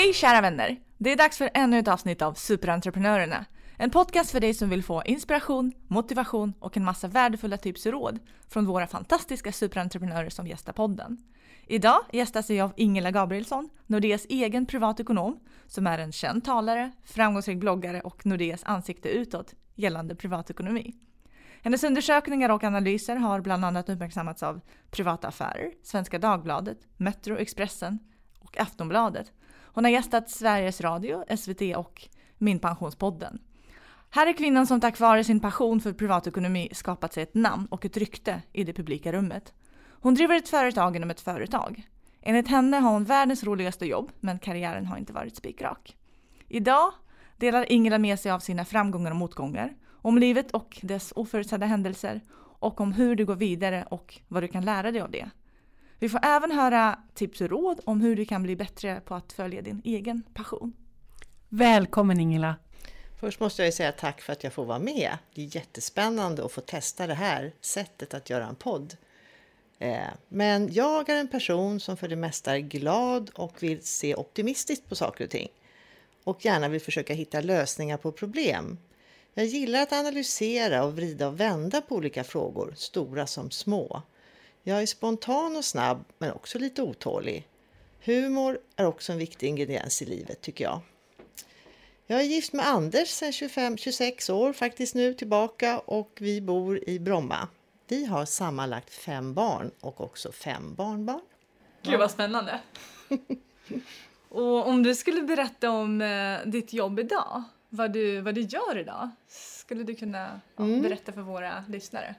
[0.00, 0.80] Hej kära vänner!
[0.98, 3.44] Det är dags för ännu ett avsnitt av Superentreprenörerna.
[3.76, 7.92] En podcast för dig som vill få inspiration, motivation och en massa värdefulla tips och
[7.92, 8.18] råd
[8.48, 11.18] från våra fantastiska superentreprenörer som gästar podden.
[11.66, 17.58] Idag gästas jag av Ingela Gabrielsson, Nordeas egen privatekonom, som är en känd talare, framgångsrik
[17.58, 20.94] bloggare och Nordeas ansikte utåt gällande privatekonomi.
[21.62, 24.60] Hennes undersökningar och analyser har bland annat uppmärksammats av
[24.90, 27.98] Privata Affärer, Svenska Dagbladet, Metro, Expressen
[28.38, 29.32] och Aftonbladet.
[29.72, 33.38] Hon har gästat Sveriges Radio, SVT och Min Pensionspodden.
[34.10, 37.84] Här är kvinnan som tack vare sin passion för privatekonomi skapat sig ett namn och
[37.84, 39.52] ett rykte i det publika rummet.
[39.88, 41.88] Hon driver ett företag inom ett företag.
[42.22, 45.96] Enligt henne har hon världens roligaste jobb, men karriären har inte varit spikrak.
[46.48, 46.92] Idag
[47.36, 52.20] delar Ingela med sig av sina framgångar och motgångar, om livet och dess oförutsedda händelser
[52.58, 55.30] och om hur du går vidare och vad du kan lära dig av det.
[56.00, 59.32] Vi får även höra tips och råd om hur du kan bli bättre på att
[59.32, 60.72] följa din egen passion.
[61.48, 62.56] Välkommen Ingela!
[63.20, 65.18] Först måste jag säga tack för att jag får vara med.
[65.34, 68.96] Det är jättespännande att få testa det här sättet att göra en podd.
[69.78, 74.14] Eh, men jag är en person som för det mesta är glad och vill se
[74.14, 75.48] optimistiskt på saker och ting.
[76.24, 78.78] Och gärna vill försöka hitta lösningar på problem.
[79.34, 84.02] Jag gillar att analysera och vrida och vända på olika frågor, stora som små.
[84.62, 87.48] Jag är spontan och snabb, men också lite otålig.
[88.04, 90.80] Humor är också en viktig ingrediens i livet, tycker jag.
[92.06, 96.98] Jag är gift med Anders sedan 25-26 år faktiskt nu tillbaka och vi bor i
[96.98, 97.48] Bromma.
[97.88, 101.20] Vi har sammanlagt fem barn och också fem barnbarn.
[101.82, 102.60] Gud vad spännande!
[104.28, 108.78] och om du skulle berätta om eh, ditt jobb idag, vad du, vad du gör
[108.78, 110.82] idag, skulle du kunna ja, mm.
[110.82, 112.14] berätta för våra lyssnare?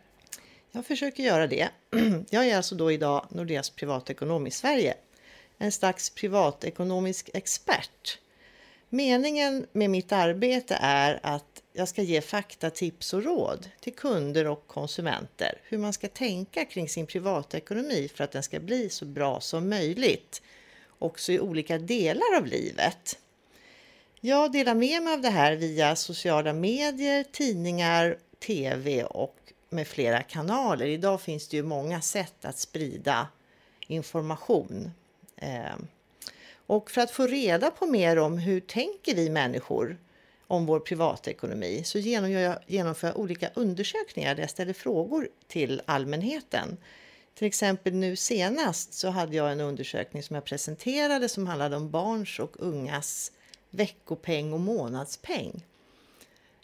[0.72, 1.69] Jag försöker göra det.
[2.30, 4.94] Jag är alltså då idag Nordeas privatekonom i Sverige.
[5.58, 8.19] En slags privatekonomisk expert.
[8.89, 14.47] Meningen med mitt arbete är att jag ska ge fakta, tips och råd till kunder
[14.47, 19.06] och konsumenter hur man ska tänka kring sin privatekonomi för att den ska bli så
[19.06, 20.41] bra som möjligt
[21.00, 23.19] också i olika delar av livet.
[24.19, 29.35] Jag delar med mig av det här via sociala medier, tidningar, tv och
[29.71, 30.85] med flera kanaler.
[30.85, 33.27] Idag finns det ju många sätt att sprida
[33.87, 34.91] information.
[35.35, 35.75] Eh,
[36.65, 39.97] och för att få reda på mer om hur tänker vi människor
[40.47, 41.99] om vår privatekonomi så
[42.67, 46.77] genomför jag olika undersökningar där jag ställer frågor till allmänheten.
[47.33, 51.91] Till exempel nu senast så hade jag en undersökning som jag presenterade som handlade om
[51.91, 53.31] barns och ungas
[53.69, 55.65] veckopeng och månadspeng.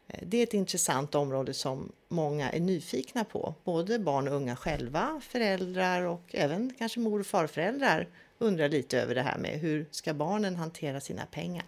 [0.08, 3.54] Eh, det är ett intressant område som många är nyfikna på.
[3.64, 8.08] Både barn och unga själva, föräldrar och även kanske mor och farföräldrar
[8.40, 11.66] undrar lite över det här med hur ska barnen hantera sina pengar.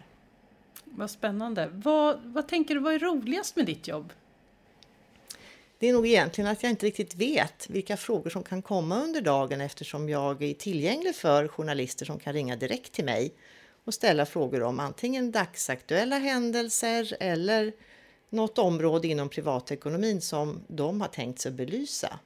[0.83, 1.69] Vad spännande.
[1.73, 4.13] Vad, vad tänker du, vad är roligast med ditt jobb?
[5.79, 9.21] Det är nog egentligen att jag inte riktigt vet vilka frågor som kan komma under
[9.21, 13.33] dagen eftersom jag är tillgänglig för journalister som kan ringa direkt till mig
[13.83, 17.73] och ställa frågor om antingen dagsaktuella händelser eller
[18.29, 22.19] något område inom privatekonomin som de har tänkt sig belysa.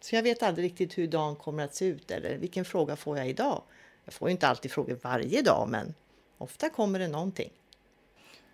[0.00, 3.18] Så jag vet aldrig riktigt hur dagen kommer att se ut eller vilken fråga får
[3.18, 3.62] jag idag?
[4.04, 5.94] Jag får inte alltid frågor varje dag men
[6.38, 7.50] ofta kommer det någonting.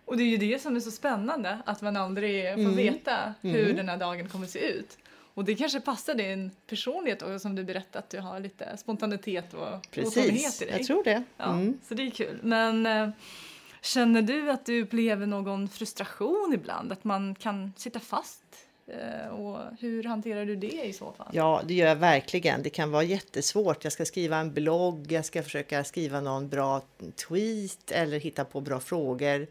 [0.05, 2.77] Och det är ju det som är så spännande, att man aldrig får mm.
[2.77, 3.77] veta hur mm.
[3.77, 4.99] den här dagen kommer att se ut.
[5.35, 9.55] Och det kanske passar din personlighet och som du berättade att du har lite spontanitet
[9.55, 10.75] och Precis, i dig.
[10.77, 11.23] jag tror det.
[11.39, 11.67] Mm.
[11.67, 12.41] Ja, så det är kul.
[12.43, 13.09] Men äh,
[13.83, 16.93] känner du att du upplever någon frustration ibland?
[16.93, 18.45] Att man kan sitta fast
[18.87, 21.31] eh, och hur hanterar du det i så fall?
[21.33, 22.63] Ja, det gör jag verkligen.
[22.63, 23.85] Det kan vara jättesvårt.
[23.85, 26.83] Jag ska skriva en blogg, jag ska försöka skriva någon bra
[27.29, 29.47] tweet eller hitta på bra frågor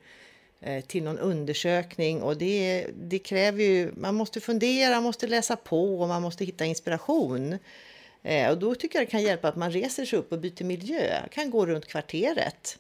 [0.62, 5.56] eh, till någon undersökning och det, det kräver ju, man måste fundera, man måste läsa
[5.56, 7.58] på och man måste hitta inspiration.
[8.24, 10.64] Eh, och då tycker jag det kan hjälpa att man reser sig upp och byter
[10.64, 12.78] miljö, kan gå runt kvarteret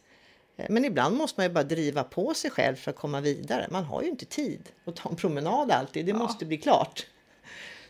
[0.69, 3.67] men ibland måste man ju bara driva på sig själv för att komma vidare.
[3.71, 6.05] Man har ju inte tid att ta en promenad alltid.
[6.05, 6.17] Det ja.
[6.17, 7.05] måste bli klart.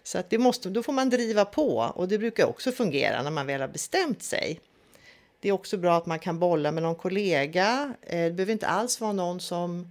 [0.03, 3.31] Så att det måste, då får man driva på och det brukar också fungera när
[3.31, 4.59] man väl har bestämt sig.
[5.39, 7.93] Det är också bra att man kan bolla med någon kollega.
[8.01, 9.87] Eh, det behöver inte alls vara någon som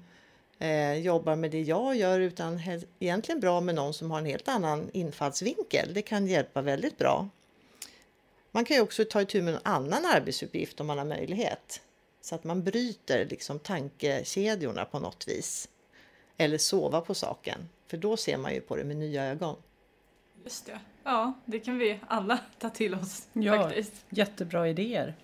[0.59, 2.61] eh, jobbar med det jag gör utan
[2.99, 5.95] egentligen bra med någon som har en helt annan infallsvinkel.
[5.95, 7.29] Det kan hjälpa väldigt bra.
[8.53, 11.81] Man kan ju också ta itu med en annan arbetsuppgift om man har möjlighet.
[12.21, 15.69] Så att man bryter liksom tankekedjorna på något vis.
[16.37, 19.57] Eller sova på saken, för då ser man ju på det med nya ögon.
[20.45, 20.81] Just det.
[21.05, 23.93] Ja, det kan vi alla ta till oss ja, faktiskt.
[24.09, 25.15] Jättebra idéer.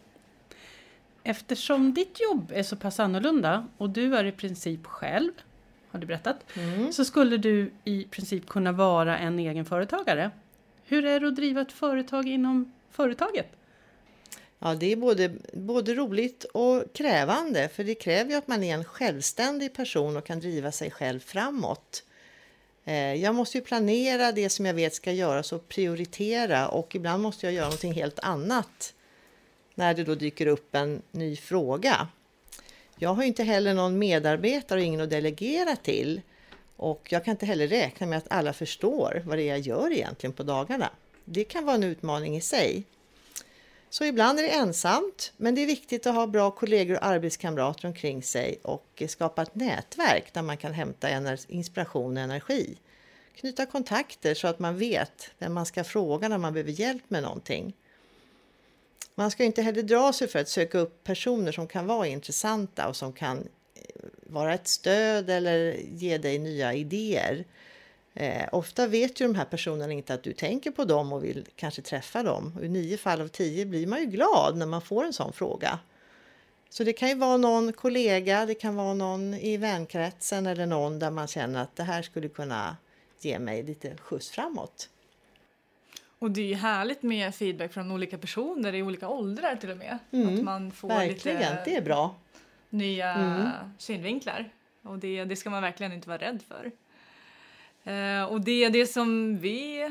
[1.22, 5.32] eftersom ditt jobb är så pass annorlunda och du är i princip själv,
[5.90, 6.92] har du berättat, Mm.
[6.92, 10.31] så skulle du i princip kunna vara en egen företagare.
[10.84, 13.46] Hur är det att driva ett företag inom företaget?
[14.58, 18.75] Ja, det är både, både roligt och krävande, för det kräver ju att man är
[18.75, 22.03] en självständig person och kan driva sig själv framåt.
[22.85, 27.23] Eh, jag måste ju planera det som jag vet ska göras och prioritera och ibland
[27.23, 28.94] måste jag göra någonting helt annat
[29.75, 32.09] när det då dyker upp en ny fråga.
[32.99, 36.20] Jag har ju inte heller någon medarbetare och ingen att delegera till
[36.76, 39.93] och jag kan inte heller räkna med att alla förstår vad det är jag gör
[39.93, 40.91] egentligen på dagarna.
[41.25, 42.85] Det kan vara en utmaning i sig.
[43.91, 47.88] Så ibland är det ensamt, men det är viktigt att ha bra kollegor och arbetskamrater
[47.88, 52.77] omkring sig och skapa ett nätverk där man kan hämta inspiration och energi.
[53.35, 57.23] Knyta kontakter så att man vet vem man ska fråga när man behöver hjälp med
[57.23, 57.75] någonting.
[59.15, 62.88] Man ska inte heller dra sig för att söka upp personer som kan vara intressanta
[62.88, 63.83] och som kan eh,
[64.27, 67.44] vara ett stöd eller ge dig nya idéer.
[68.18, 71.46] Eh, ofta vet ju de här personerna inte att du tänker på dem och vill
[71.56, 72.52] kanske träffa dem.
[72.58, 75.32] Och I nio fall av tio blir man ju glad när man får en sån
[75.32, 75.78] fråga.
[76.70, 80.98] Så det kan ju vara någon kollega, det kan vara någon i vänkretsen eller någon
[80.98, 82.76] där man känner att det här skulle kunna
[83.20, 84.88] ge mig lite skjuts framåt.
[86.18, 89.76] Och det är ju härligt med feedback från olika personer i olika åldrar till och
[89.76, 89.98] med.
[90.10, 92.14] Mm, att man får Verkligen, lite det är bra.
[92.70, 93.48] nya Mm.
[93.78, 94.52] synvinklar.
[94.82, 96.72] Och det, det ska man verkligen inte vara rädd för.
[97.87, 99.91] Eh, och det är det som vi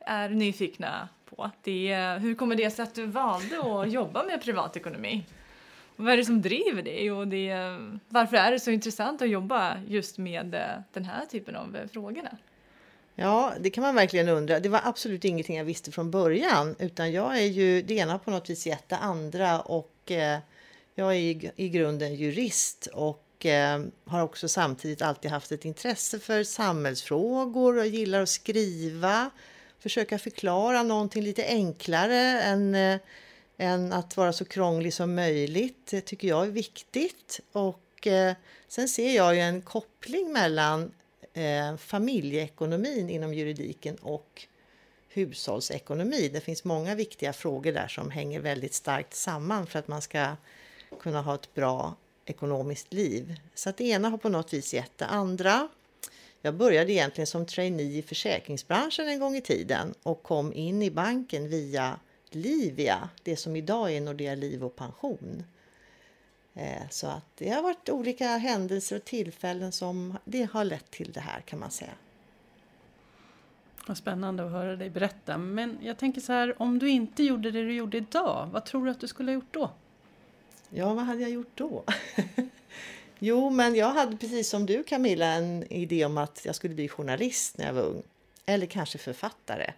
[0.00, 1.50] är nyfikna på.
[1.62, 5.24] Det är, hur kommer det sig att du valde att jobba med privatekonomi?
[5.96, 7.12] Vad är det som driver dig?
[7.12, 7.54] Och det,
[8.08, 10.60] varför är det så intressant att jobba just med eh,
[10.92, 12.36] den här typen av eh, frågorna?
[13.14, 14.60] Ja, det kan man verkligen undra.
[14.60, 18.30] Det var absolut ingenting jag visste från början, utan jag är ju det ena på
[18.30, 20.12] något vis gett det andra och
[20.94, 26.18] jag är i, i grunden jurist och eh, har också samtidigt alltid haft ett intresse
[26.18, 29.30] för samhällsfrågor och gillar att skriva,
[29.78, 32.98] försöka förklara någonting lite enklare än, eh,
[33.58, 35.86] än att vara så krånglig som möjligt.
[35.90, 38.34] Det tycker jag är viktigt och eh,
[38.68, 40.92] sen ser jag ju en koppling mellan
[41.34, 44.46] eh, familjeekonomin inom juridiken och
[45.08, 46.30] hushållsekonomi.
[46.32, 50.36] Det finns många viktiga frågor där som hänger väldigt starkt samman för att man ska
[51.00, 53.40] kunna ha ett bra ekonomiskt liv.
[53.54, 55.68] Så att det ena har på något vis gett det andra.
[56.42, 60.90] Jag började egentligen som trainee i försäkringsbranschen en gång i tiden och kom in i
[60.90, 61.98] banken via
[62.30, 65.44] Livia, det som idag är Nordea Liv och Pension.
[66.54, 71.12] Eh, så att det har varit olika händelser och tillfällen som det har lett till
[71.12, 71.92] det här kan man säga.
[73.86, 75.38] Vad spännande att höra dig berätta.
[75.38, 78.84] Men jag tänker så här, om du inte gjorde det du gjorde idag, vad tror
[78.84, 79.70] du att du skulle ha gjort då?
[80.74, 81.84] Ja, vad hade jag gjort då?
[83.18, 86.88] jo, men jag hade precis som du Camilla en idé om att jag skulle bli
[86.88, 88.02] journalist när jag var ung.
[88.46, 89.72] Eller kanske författare.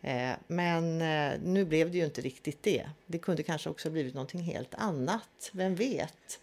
[0.00, 2.90] Eh, men eh, nu blev det ju inte riktigt det.
[3.06, 5.50] Det kunde kanske också blivit någonting helt annat.
[5.52, 6.40] Vem vet?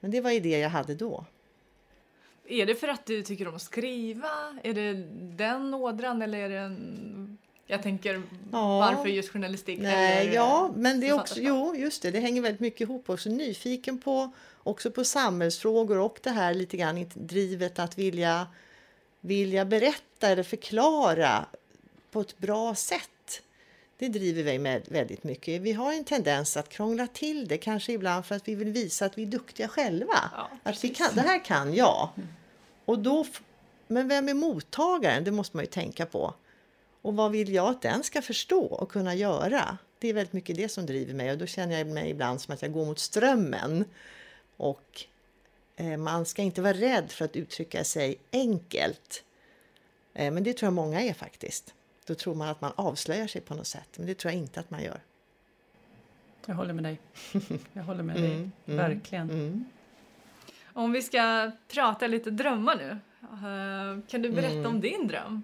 [0.00, 1.24] Men det var idé jag hade då.
[2.46, 4.58] Är det för att du tycker om att skriva?
[4.62, 4.92] Är det
[5.36, 7.38] den ådran eller är det en...
[7.72, 8.22] Jag tänker
[8.52, 8.78] Ja.
[8.78, 9.78] varför just journalistik?
[9.80, 13.10] Nej, eller ja, men det är också, jo, just det, det hänger väldigt mycket ihop
[13.10, 13.28] också.
[13.28, 14.32] Nyfiken på,
[14.62, 18.46] också på samhällsfrågor och det här lite grann drivet att vilja,
[19.20, 21.46] vilja berätta eller förklara
[22.10, 23.42] på ett bra sätt.
[23.98, 25.62] Det driver vi med väldigt mycket.
[25.62, 29.06] Vi har en tendens att krångla till det, kanske ibland för att vi vill visa
[29.06, 30.30] att vi är duktiga själva.
[30.36, 32.08] Ja, att vi kan, det här kan jag.
[32.84, 33.26] Och då,
[33.86, 35.24] men vem är mottagaren?
[35.24, 36.34] Det måste man ju tänka på.
[37.02, 39.78] Och vad vill jag att den ska förstå och kunna göra?
[39.98, 42.54] Det är väldigt mycket det som driver mig och då känner jag mig ibland som
[42.54, 43.84] att jag går mot strömmen.
[44.56, 45.02] Och
[45.76, 49.24] eh, man ska inte vara rädd för att uttrycka sig enkelt.
[50.14, 51.74] Eh, men det tror jag många är faktiskt.
[52.06, 54.60] Då tror man att man avslöjar sig på något sätt, men det tror jag inte
[54.60, 55.00] att man gör.
[56.46, 56.98] Jag håller med dig.
[57.72, 59.30] Jag håller med dig, verkligen.
[59.30, 59.64] Mm.
[60.72, 62.90] Om vi ska prata lite drömmar nu.
[63.22, 64.66] eh, Kan du berätta Mm.
[64.66, 65.42] om din dröm?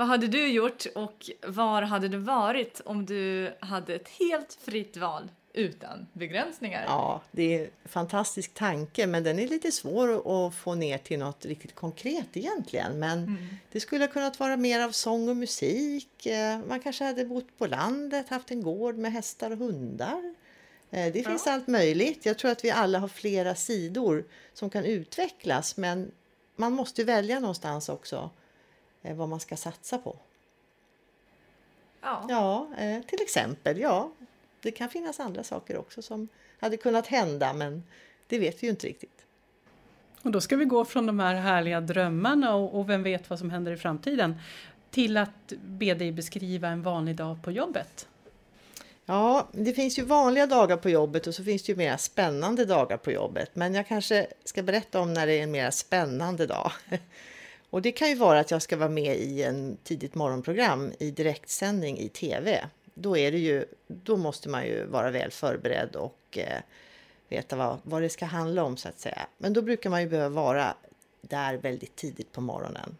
[0.00, 4.96] Vad hade du gjort och var hade du varit om du hade ett helt fritt
[4.96, 6.84] val utan begränsningar?
[6.86, 10.08] Ja, det är en fantastisk tanke, men den är lite svår
[10.46, 12.98] att- få ner till något riktigt konkret egentligen.
[12.98, 13.36] Men
[13.72, 16.26] det skulle ha kunnat vara mer av sång och musik.
[16.26, 20.34] Eh, Man kanske hade bott på landet, haft en gård med hästar och hundar.
[20.90, 22.26] Eh, Det finns allt möjligt.
[22.26, 26.10] Jag tror att vi alla har flera sidor som kan utvecklas, men
[26.56, 28.30] man måste välja någonstans också
[29.02, 30.16] vad man ska satsa på.
[32.00, 32.26] Ja.
[32.28, 34.10] Ja, eh, till exempel, ja.
[34.60, 36.28] Det kan finnas andra saker också som
[36.58, 37.82] hade kunnat hända men
[38.26, 39.24] det vet vi ju inte riktigt.
[40.22, 43.38] Och då ska vi gå från de här härliga drömmarna och, och vem vet vad
[43.38, 44.34] som händer i framtiden
[44.90, 48.08] till att be dig beskriva en vanlig dag på jobbet.
[49.06, 52.64] Ja, det finns ju vanliga dagar på jobbet och så finns det ju mer spännande
[52.64, 53.50] dagar på jobbet.
[53.56, 56.72] Men jag kanske ska berätta om när det är en mer spännande dag.
[57.70, 61.10] Och det kan ju vara att jag ska vara med i en tidigt morgonprogram i
[61.10, 62.64] direktsändning i tv.
[62.94, 66.60] Då, är det ju, då måste man ju vara väl förberedd och eh,
[67.28, 69.26] veta vad, vad det ska handla om så att säga.
[69.38, 70.74] Men då brukar man ju behöva vara
[71.20, 72.96] där väldigt tidigt på morgonen.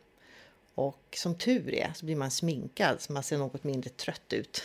[0.74, 4.62] Och som tur är så blir man sminkad så man ser något mindre trött ut.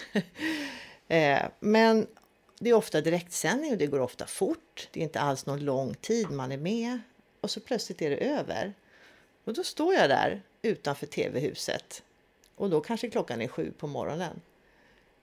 [1.08, 2.08] eh, men
[2.60, 4.90] det är ofta direktsändning och det går ofta fort.
[4.92, 7.00] Det är inte alls någon lång tid man är med
[7.42, 8.74] och så plötsligt är det över.
[9.46, 12.04] Och då står jag där utanför tv-huset
[12.56, 14.42] och då kanske klockan är sju på morgonen.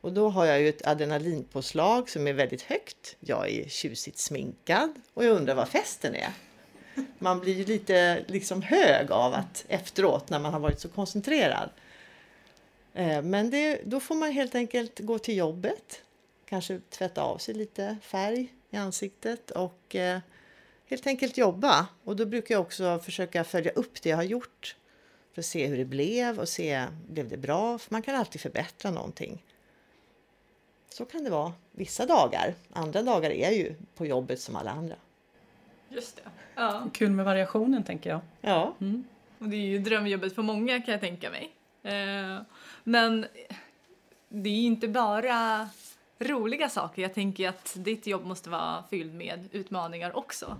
[0.00, 3.16] Och då har jag ju ett adrenalinpåslag som är väldigt högt.
[3.20, 6.32] Jag är tjusigt sminkad och jag undrar vad festen är.
[7.18, 11.70] Man blir ju lite liksom hög av att efteråt när man har varit så koncentrerad.
[12.94, 16.02] Eh, men det, då får man helt enkelt gå till jobbet,
[16.46, 20.18] kanske tvätta av sig lite färg i ansiktet och eh,
[20.92, 21.87] helt enkelt jobba.
[22.04, 24.76] Och då brukar jag också försöka följa upp det jag har gjort
[25.34, 27.78] för att se hur det blev och se, blev det bra?
[27.78, 29.42] För man kan alltid förbättra någonting.
[30.88, 32.54] Så kan det vara vissa dagar.
[32.72, 34.94] Andra dagar är ju på jobbet som alla andra.
[35.88, 36.22] Just det.
[36.54, 36.88] Ja.
[36.92, 38.20] Kul med variationen tänker jag.
[38.40, 38.75] Ja.
[38.80, 39.04] Mm.
[39.38, 41.52] Och det är ju drömjobbet för många kan jag tänka mig.
[41.82, 42.42] Eh,
[42.84, 43.26] men
[44.28, 45.68] det är ju inte bara
[46.18, 47.02] roliga saker.
[47.02, 50.56] Jag tänker att ditt jobb måste vara fylld med utmaningar också.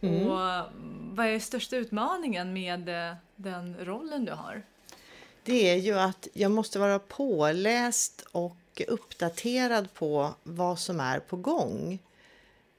[0.00, 0.26] Mm.
[0.26, 0.66] Och
[1.16, 4.62] vad är största utmaningen med eh, den rollen du har?
[5.42, 11.36] Det är ju att jag måste vara påläst och uppdaterad på vad som är på
[11.36, 11.98] gång.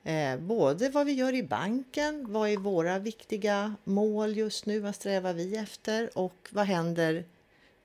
[0.04, 4.96] Eh, både vad vi gör i banken, vad är våra viktiga mål just nu, vad
[4.96, 7.26] strävar vi efter och vad händer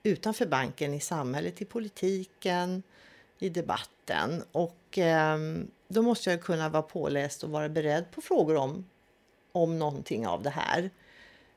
[0.02, 2.82] utanför banken i samhället, i politiken,
[3.38, 4.42] i debatten.
[4.52, 5.38] Och eh,
[5.88, 8.84] då måste jag kunna vara påläst och vara beredd på frågor om,
[9.56, 10.90] om någonting av det här.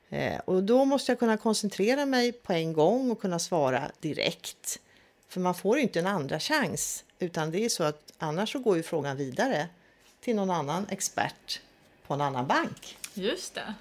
[0.09, 4.79] Eh, och då måste jag kunna koncentrera mig på en gång och kunna svara direkt.
[5.27, 8.77] För man får inte en andra chans utan det är så att annars så går
[8.77, 9.67] ju frågan vidare
[10.21, 11.61] till någon annan expert
[12.07, 12.97] på en annan bank.
[13.13, 13.73] Just det.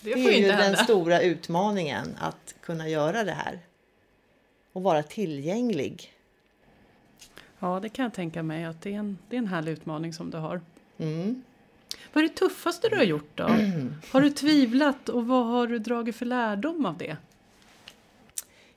[0.00, 0.84] Det, Det är ju ju inte den hända.
[0.84, 3.58] stora utmaningen att kunna göra det här.
[4.72, 6.12] Och vara tillgänglig.
[7.58, 10.12] Ja, det kan jag tänka mig att det är en, det är en härlig utmaning
[10.12, 10.60] som du har.
[10.98, 11.42] Mm.
[12.12, 13.44] Vad är det tuffaste du har gjort då?
[14.10, 17.16] Har du tvivlat och vad har du dragit för lärdom av det?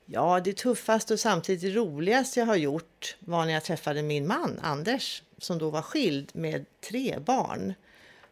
[0.06, 4.28] Ja, det tuffaste och samtidigt det roligaste jag har gjort var när jag träffade min
[4.28, 7.74] man Anders som då var skild med tre barn.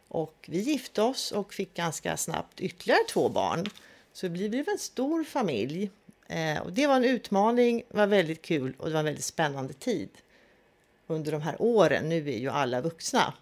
[0.08, 3.66] Och vi gifte oss och fick ganska snabbt ytterligare två barn.
[4.12, 5.90] Så det blev en stor familj.
[6.26, 9.72] Eh, och det var en utmaning, var väldigt kul och det var en väldigt spännande
[9.72, 10.08] tid.
[11.06, 13.34] Under de här åren, nu är ju alla vuxna.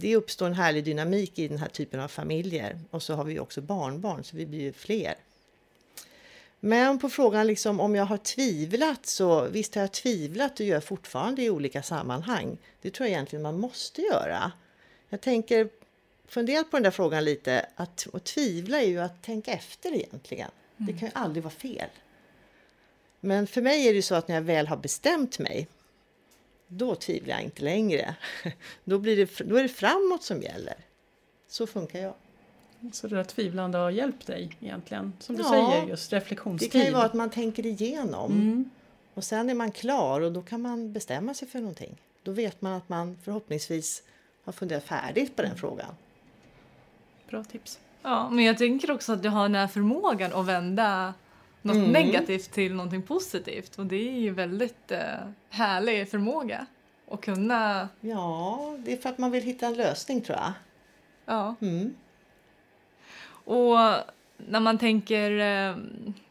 [0.00, 2.78] Det uppstår en härlig dynamik i den här typen av familjer.
[2.90, 5.14] Och så har vi också barnbarn, så vi blir ju fler.
[6.60, 10.80] Men på frågan liksom om jag har tvivlat så visst har jag tvivlat och gör
[10.80, 12.58] fortfarande i olika sammanhang.
[12.82, 14.52] Det tror jag egentligen man måste göra.
[15.08, 15.68] Jag tänker,
[16.26, 20.50] funderat på den där frågan lite, att och tvivla är ju att tänka efter egentligen.
[20.76, 21.88] Det kan ju aldrig vara fel.
[23.20, 25.68] Men för mig är det så att när jag väl har bestämt mig,
[26.68, 28.14] då tvivlar jag inte längre.
[28.84, 30.74] Då, blir det, då är det framåt som gäller.
[31.48, 32.14] Så funkar jag.
[32.92, 35.12] Så det där tvivlande har hjälpt dig egentligen?
[35.18, 35.48] Som du Ja.
[35.48, 36.72] säger, just Det reflektionstid.
[36.72, 38.32] kan ju vara att man tänker igenom.
[38.32, 38.70] Mm.
[39.14, 41.96] Och sen är man klar och då kan man bestämma sig för någonting.
[42.22, 44.02] Då vet man att man förhoppningsvis
[44.44, 45.94] har funderat färdigt på den frågan.
[47.30, 47.78] Bra tips.
[48.02, 51.14] Ja, men jag tänker också att du har den här förmågan att vända
[51.62, 51.90] något Mm.
[51.92, 53.78] negativt till någonting positivt.
[53.78, 55.00] Och det är ju väldigt eh,
[55.50, 56.66] härlig förmåga.
[57.10, 60.52] Att kunna, Ja, det är för att man vill hitta en lösning tror jag.
[61.24, 61.54] ja.
[61.60, 61.94] Mm.
[63.44, 63.76] Och
[64.36, 65.30] när man tänker
[65.70, 65.76] eh,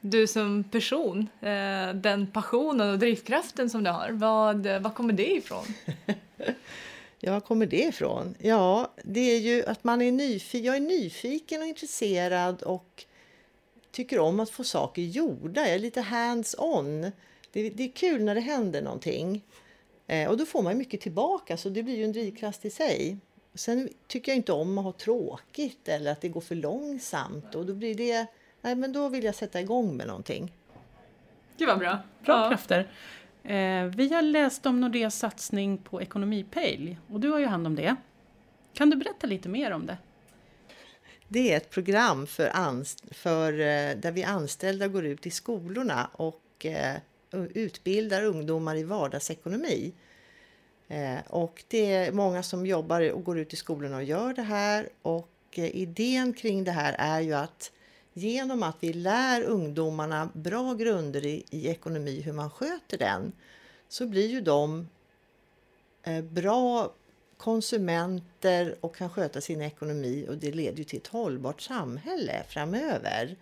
[0.02, 5.32] du som person, eh, den passionen och drivkraften som du har, vad, vad kommer det
[5.32, 5.66] ifrån?
[7.20, 8.36] Ja, var kommer det ifrån?
[8.40, 10.66] Ja, det är ju att man är nyfiken.
[10.66, 13.06] Jag är nyfiken och intresserad och
[13.98, 15.62] tycker om att få saker gjorda.
[15.62, 17.12] Jag är lite hands-on.
[17.52, 19.46] Det, det är kul när det händer någonting.
[20.08, 23.18] Eh, och då får man mycket tillbaka, så det blir ju en drivkraft i sig.
[23.54, 27.56] Sen tycker jag inte om att ha tråkigt eller att det går för långsamt.
[27.56, 28.26] Och då blir det...
[28.62, 30.54] Nej, men då vill jag sätta igång med någonting.
[31.58, 32.00] Gud vad bra.
[32.26, 32.50] Bra ja.
[32.50, 32.92] krafter.
[33.44, 37.76] Eh, vi har läst om Nordeas satsning på Ekonomipejl och du har ju hand om
[37.76, 37.96] det.
[38.74, 39.98] Kan du berätta lite mer om det?
[41.28, 46.10] Det är ett program för, anst- för eh, där vi anställda går ut i skolorna
[46.14, 46.96] och eh,
[47.54, 49.94] utbildar ungdomar i vardagsekonomi.
[50.88, 54.42] Eh, och det är många som jobbar och går ut i skolorna och gör det
[54.42, 54.90] här.
[55.02, 57.72] Och idén kring det här är ju att
[58.14, 63.32] genom att vi lär ungdomarna bra grunder i, i ekonomi, hur man sköter den,
[63.90, 64.88] så blir ju de
[66.30, 66.94] bra
[67.38, 73.36] konsumenter och kan sköta sin ekonomi och det leder ju till ett hållbart samhälle framöver.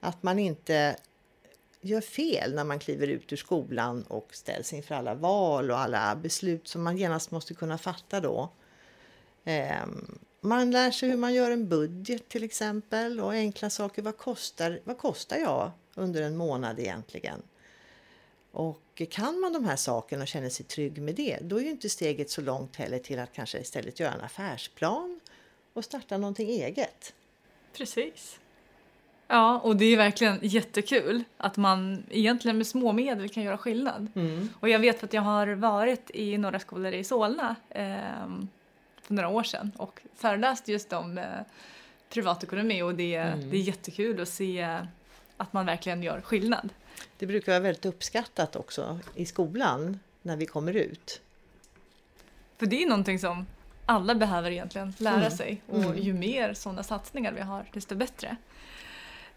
[0.00, 0.96] Att man inte
[1.80, 6.16] gör fel när man kliver ut ur skolan och ställs inför alla val och alla
[6.16, 8.50] beslut som man genast måste kunna fatta då.
[9.44, 14.02] Ehm, man lär sig hur man gör en budget till exempel och enkla saker.
[14.02, 17.42] Vad kostar, vad kostar jag under en månad egentligen?
[18.52, 21.70] Och kan man de här sakerna och känner sig trygg med det, då är ju
[21.70, 25.20] inte steget så långt heller till att kanske istället göra en affärsplan
[25.72, 27.12] och starta någonting eget.
[27.76, 28.38] Precis.
[29.28, 34.06] Ja, och det är verkligen jättekul att man egentligen med små medel kan göra skillnad.
[34.14, 34.48] Mm.
[34.60, 38.26] Och jag vet att jag har varit i några skolor i Solna eh,
[39.02, 41.24] för några år sedan och föreläst just om eh,
[42.08, 43.50] privatekonomi och det, Mm.
[43.50, 44.78] det är jättekul att se
[45.40, 46.68] att man verkligen gör skillnad.
[47.18, 51.20] Det brukar vara väldigt uppskattat också i skolan när vi kommer ut.
[52.58, 53.46] För det är någonting som
[53.86, 55.30] alla behöver egentligen lära Mm.
[55.30, 55.98] sig och Mm.
[55.98, 58.36] ju mer sådana satsningar vi har desto bättre.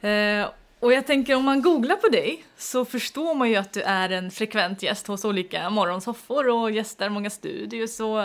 [0.01, 3.81] Eh, och jag tänker om man googlar på dig så förstår man ju att du
[3.81, 7.99] är en frekvent gäst hos olika morgonsoffor och gästar många studios.
[7.99, 8.23] Och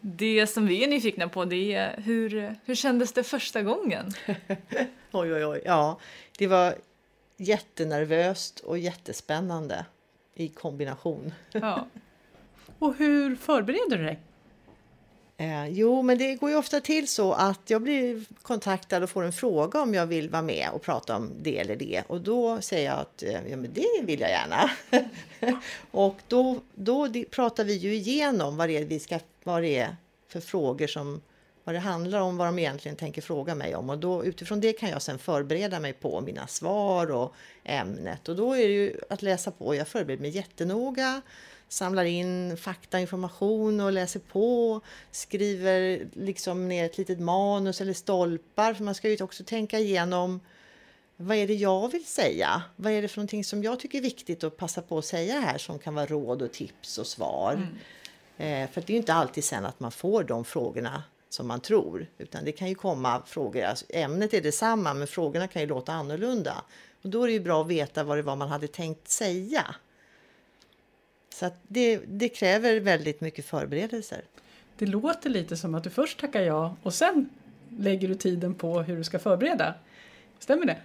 [0.00, 4.12] det som vi är nyfikna på det är hur, hur kändes det första gången?
[5.12, 5.62] Oj, oj, oj.
[5.64, 5.98] Ja,
[6.38, 6.74] det var
[7.36, 9.86] jättenervöst och jättespännande
[10.34, 11.34] i kombination.
[11.52, 11.86] Ja.
[12.78, 14.18] Och hur förbereder du dig?
[15.36, 19.24] Eh, jo, men det går ju ofta till så att jag blir kontaktad och får
[19.24, 22.02] en fråga om jag vill vara med och prata om det eller det.
[22.06, 24.70] Och då säger jag att eh, ja, men det vill jag gärna.
[25.90, 29.96] och då, då pratar vi ju igenom vad det, är vi ska, vad det är
[30.28, 31.20] för frågor som
[31.64, 33.90] vad det handlar om, vad de egentligen tänker fråga mig om.
[33.90, 38.28] Och då, utifrån det kan jag sen förbereda mig på mina svar och ämnet.
[38.28, 39.74] Och då är det ju att läsa på.
[39.74, 41.22] Jag förbereder mig jättenoga
[41.68, 44.80] samlar in fakta, information och läser på.
[45.10, 48.74] Skriver liksom ner ett litet manus eller stolpar.
[48.74, 50.40] För man ska ju också tänka igenom
[51.16, 52.62] vad är det jag vill säga?
[52.76, 55.40] Vad är det för någonting som jag tycker är viktigt att passa på att säga
[55.40, 57.68] här som kan vara råd och tips och svar.
[58.36, 61.02] Eh, för det är ju inte alltid sen att man får de frågorna
[61.34, 62.06] som man tror.
[62.18, 65.92] Utan det kan ju komma frågor, alltså, ämnet är detsamma men frågorna kan ju låta
[65.92, 66.64] annorlunda.
[67.02, 69.74] Och då är det ju bra att veta vad det var man hade tänkt säga.
[71.34, 74.24] Så det, det kräver väldigt mycket förberedelser.
[74.78, 77.30] Det låter lite som att du först tackar ja och sen
[77.78, 79.74] lägger du tiden på hur du ska förbereda.
[80.38, 80.76] Stämmer det?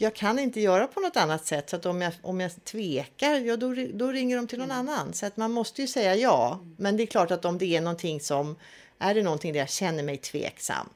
[0.00, 3.34] Jag kan inte göra på något annat sätt så att om jag, om jag tvekar,
[3.34, 5.12] ja, då, då ringer de till någon annan.
[5.12, 6.60] Så att man måste ju säga ja.
[6.76, 8.56] Men det är klart att om det är någonting som,
[8.98, 10.88] är det någonting där jag känner mig tveksam,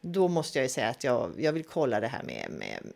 [0.00, 2.92] då måste jag ju säga att jag, jag vill kolla det här med, med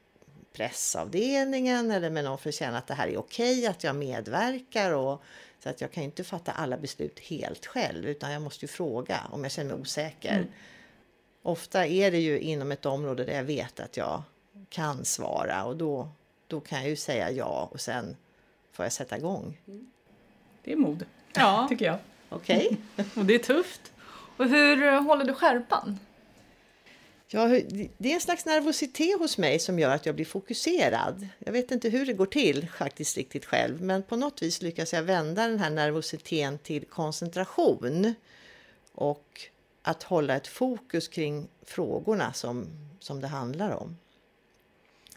[0.53, 4.93] pressavdelningen eller med någon för att känna att det här är okej, att jag medverkar.
[4.93, 5.23] Och,
[5.63, 9.21] så att jag kan inte fatta alla beslut helt själv utan jag måste ju fråga
[9.31, 10.35] om jag känner mig osäker.
[10.35, 10.49] Mm.
[11.43, 14.23] Ofta är det ju inom ett område där jag vet att jag
[14.69, 16.09] kan svara och då,
[16.47, 18.17] då kan jag ju säga ja och sen
[18.73, 19.61] får jag sätta igång.
[20.65, 21.99] Det är mod, ja, tycker jag.
[22.29, 22.77] Okej?
[23.17, 23.93] och det är tufft.
[24.37, 25.99] Och hur eh, håller du skärpan?
[27.35, 27.49] Ja,
[27.99, 31.29] det är en slags nervositet hos mig som gör att jag blir fokuserad.
[31.39, 34.93] Jag vet inte hur det går till faktiskt riktigt själv, men på något vis lyckas
[34.93, 38.15] jag vända den här nervositeten till koncentration
[38.93, 39.41] och
[39.83, 42.67] att hålla ett fokus kring frågorna som,
[43.01, 43.97] som det handlar om.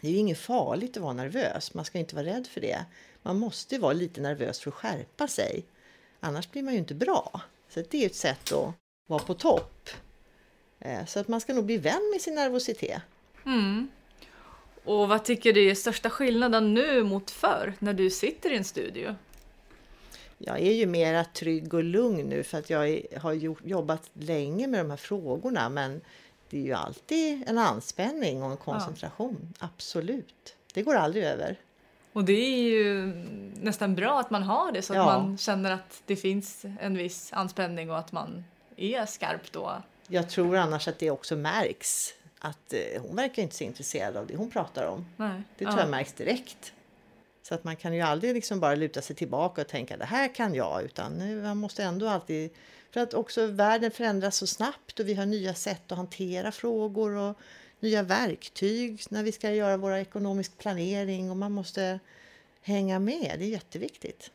[0.00, 2.84] Det är ju inget farligt att vara nervös, man ska inte vara rädd för det.
[3.22, 5.64] Man måste vara lite nervös för att skärpa sig,
[6.20, 7.40] annars blir man ju inte bra.
[7.68, 8.74] Så det är ett sätt att
[9.06, 9.88] vara på topp.
[10.80, 13.02] Eh, Så att man ska nog bli vän med sin nervositet.
[13.46, 13.88] Mm.
[14.84, 18.64] Och vad tycker du är största skillnaden nu mot förr när du sitter i en
[18.64, 19.14] studio?
[20.38, 23.32] Jag är ju mera trygg och lugn nu för att jag har
[23.66, 26.00] jobbat länge med de här frågorna men
[26.50, 29.54] det är ju alltid en anspänning och en koncentration.
[29.58, 30.56] Absolut.
[30.74, 31.56] Det går aldrig över.
[32.12, 33.06] Och det är ju
[33.60, 35.04] nästan bra att man har det så att Ja.
[35.04, 38.44] man känner att det finns en viss anspänning och att man
[38.76, 39.82] är skarp då.
[40.08, 44.26] Jag tror annars att det också märks att eh, hon verkar inte så intresserad av
[44.26, 45.06] det hon pratar om.
[45.16, 45.42] Nej.
[45.58, 46.72] Det tror jag märks direkt.
[47.42, 50.34] Så att man kan ju aldrig liksom bara luta sig tillbaka och tänka det här
[50.34, 52.50] kan jag, utan man måste ändå alltid...
[52.90, 57.16] För att också världen förändras så snabbt och vi har nya sätt att hantera frågor
[57.16, 57.38] och
[57.80, 62.00] nya verktyg när vi ska göra vår ekonomisk planering och man måste
[62.62, 63.34] hänga med.
[63.38, 64.30] Det är jätteviktigt.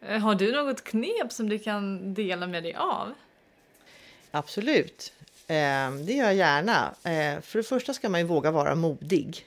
[0.00, 3.14] Eh, har du något knep som du kan dela med dig av?
[4.30, 5.12] Absolut,
[5.46, 6.94] eh, det gör jag gärna.
[7.02, 9.46] Eh, för det första ska man ju våga vara modig.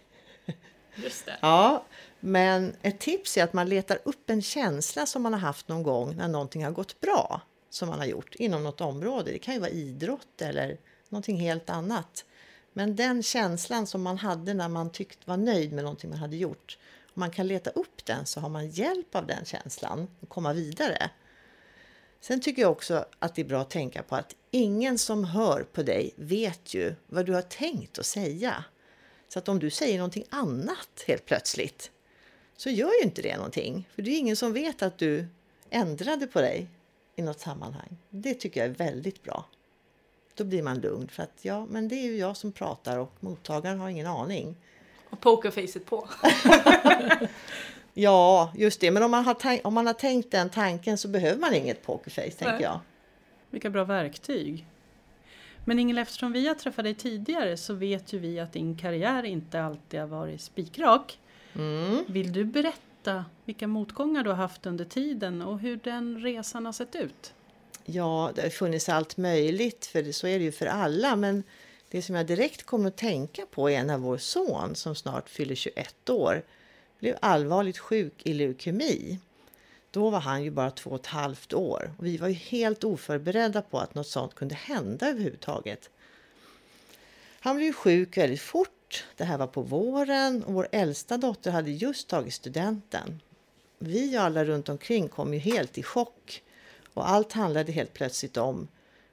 [0.95, 1.37] Just det.
[1.41, 1.85] Ja,
[2.19, 5.83] men ett tips är att man letar upp en känsla som man har haft någon
[5.83, 9.31] gång när någonting har gått bra som man har gjort inom något område.
[9.31, 10.77] Det kan ju vara idrott eller
[11.09, 12.25] någonting helt annat.
[12.73, 16.35] Men den känslan som man hade när man tyckte var nöjd med någonting man hade
[16.35, 16.77] gjort.
[17.15, 20.53] Om man kan leta upp den så har man hjälp av den känslan och komma
[20.53, 21.09] vidare.
[22.23, 25.63] Sen tycker jag också att det är bra att tänka på att ingen som hör
[25.63, 28.63] på dig vet ju vad du har tänkt att säga.
[29.27, 31.91] Så att om du säger någonting annat helt plötsligt
[32.57, 33.89] så gör ju inte det någonting.
[33.95, 35.27] För det är ingen som vet att du
[35.69, 36.67] ändrade på dig
[37.15, 37.97] i något sammanhang.
[38.09, 39.45] Det tycker jag är väldigt bra.
[40.35, 43.11] Då blir man lugn för att ja, men det är ju jag som pratar och
[43.19, 44.55] mottagaren har ingen aning.
[45.09, 46.09] Och pokerfacet på.
[47.93, 48.91] ja, just det.
[48.91, 52.31] Men om man, har om man har tänkt den tanken så behöver man inget pokerface,
[52.31, 52.79] tänker jag.
[53.49, 54.67] Vilka bra verktyg.
[55.65, 59.23] Men Ingela, eftersom vi har träffat dig tidigare så vet ju vi att din karriär
[59.23, 61.19] inte alltid har varit spikrak.
[61.55, 62.03] Mm.
[62.07, 66.73] Vill du berätta vilka motgångar du har haft under tiden och hur den resan har
[66.73, 67.33] sett ut?
[67.85, 71.15] Ja, det har funnits allt möjligt, för så är det ju för alla.
[71.15, 71.43] Men
[71.91, 75.55] det som jag direkt kommer att tänka på är när vår son, som snart fyller
[75.55, 76.43] 21 år,
[77.03, 79.19] blev allvarligt sjuk i leukemi.
[79.91, 82.83] Då var han ju bara två och ett halvt år och vi var ju helt
[82.83, 85.89] oförberedda på att något sånt kunde hända överhuvudtaget.
[87.39, 89.05] Han blev sjuk väldigt fort.
[89.15, 93.21] Det här var på våren och vår äldsta dotter hade just tagit studenten.
[93.79, 96.43] Vi och alla runt omkring kom ju helt i chock
[96.93, 98.67] och allt handlade helt plötsligt om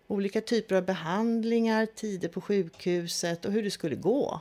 [0.06, 4.40] olika typer av behandlingar, tider på sjukhuset och hur det skulle gå.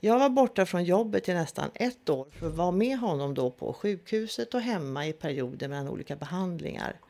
[0.00, 3.50] Jag var borta från jobbet i nästan ett år för att vara med honom då
[3.50, 7.00] på sjukhuset och hemma i perioder mellan olika behandlingar.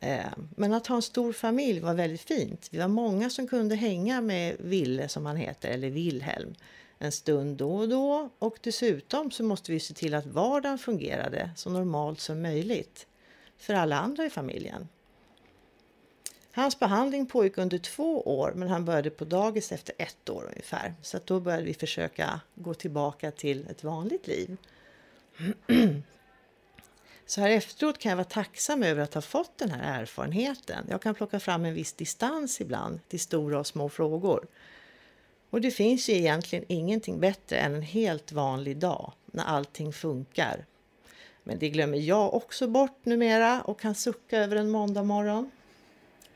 [0.00, 2.68] Eh, men att ha en stor familj var väldigt fint.
[2.70, 6.54] Vi var många som kunde hänga med Ville, som han heter, eller Wilhelm,
[6.98, 8.30] en stund då och då.
[8.38, 13.06] Och dessutom så måste vi se till att vardagen fungerade så normalt som möjligt
[13.58, 14.88] för alla andra i familjen.
[16.54, 20.94] Hans behandling pågick under två år men han började på dagis efter ett år ungefär.
[21.02, 24.56] Så då började vi försöka gå tillbaka till ett vanligt liv.
[27.26, 30.86] Så här efteråt kan jag vara tacksam över att ha fått den här erfarenheten.
[30.90, 34.46] Jag kan plocka fram en viss distans ibland till stora och små frågor.
[35.50, 40.64] Och det finns ju egentligen ingenting bättre än en helt vanlig dag när allting funkar.
[41.42, 45.50] Men det glömmer jag också bort numera och kan sucka över en måndag morgon.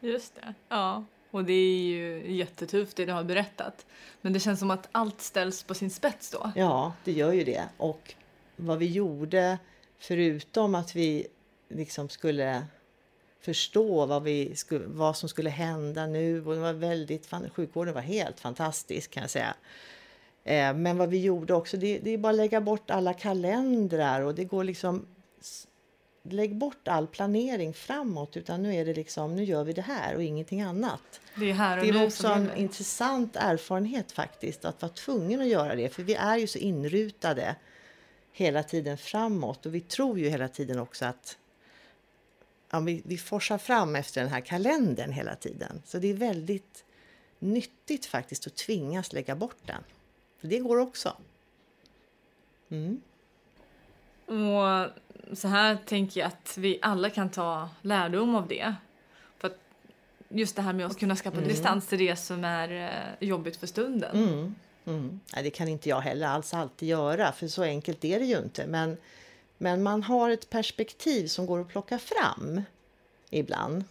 [0.06, 0.54] Just det.
[0.68, 3.86] Ja, och det är ju jättetufft det du har berättat.
[4.20, 6.52] Men det känns som att allt ställs på sin spets då.
[6.56, 7.64] Ja, det gör ju det.
[7.76, 8.14] Och
[8.56, 9.58] vad vi gjorde,
[9.98, 11.26] förutom att vi
[11.68, 12.66] liksom skulle
[13.40, 16.44] förstå vad, vi skulle, vad som skulle hända nu.
[16.46, 19.54] Och det var väldigt, sjukvården var helt fantastisk kan jag säga.
[20.44, 24.20] Eh, men vad vi gjorde också, det, det är bara att lägga bort alla kalendrar
[24.20, 25.06] och det går liksom
[26.32, 30.14] lägg bort all planering framåt utan nu är det liksom, nu gör vi det här
[30.14, 31.20] och ingenting annat.
[31.34, 35.48] Det är här och Det är också en intressant erfarenhet faktiskt att vara tvungen att
[35.48, 37.56] göra det för vi är ju så inrutade
[38.32, 41.38] hela tiden framåt och vi tror ju hela tiden också att
[42.70, 45.82] ja, vi, vi forsar fram efter den här kalendern hela tiden.
[45.84, 46.84] Så det är väldigt
[47.38, 49.82] nyttigt faktiskt att tvingas lägga bort den.
[50.40, 51.16] För det går också.
[52.68, 53.00] Mm.
[54.26, 54.90] Och
[55.32, 58.74] så här tänker jag att vi alla kan ta lärdom av det.
[59.38, 59.52] För
[60.28, 61.48] just det här med att kunna skapa mm.
[61.48, 62.70] distans till det som är
[63.20, 64.16] eh, jobbigt för stunden.
[64.16, 64.54] Mm.
[64.84, 65.20] Mm.
[65.34, 68.38] Nej, det kan inte jag heller alls alltid göra, för så enkelt är det ju
[68.38, 68.66] inte.
[68.66, 68.96] Men,
[69.58, 72.62] men man har ett perspektiv som går att plocka fram
[73.30, 73.84] ibland.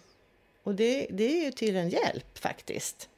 [0.64, 3.10] Och det, det är ju till en hjälp faktiskt.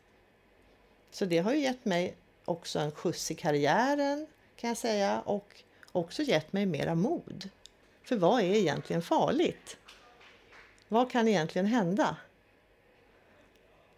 [1.11, 5.63] Så det har ju gett mig också en skjuts i karriären kan jag säga och
[5.91, 7.49] också gett mig mera mod.
[8.07, 9.77] För vad är egentligen farligt?
[10.87, 12.17] Vad kan egentligen hända?